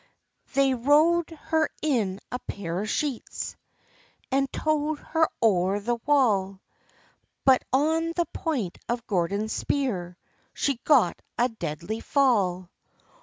They 0.55 0.73
row'd 0.73 1.29
her 1.29 1.69
in 1.79 2.21
a 2.31 2.39
pair 2.39 2.81
of 2.81 2.89
sheets, 2.89 3.55
And 4.31 4.51
tow'd 4.51 4.97
her 4.97 5.29
o'er 5.43 5.79
the 5.79 5.97
wall; 6.07 6.59
But 7.45 7.61
on 7.71 8.13
the 8.15 8.25
point 8.33 8.79
of 8.89 9.05
Gordon's 9.05 9.53
spear 9.53 10.17
She 10.55 10.79
got 10.85 11.21
a 11.37 11.49
deadly 11.49 11.99
fall. 11.99 12.71